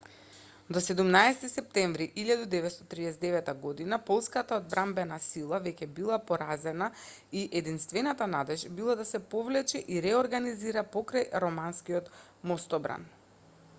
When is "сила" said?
5.25-5.59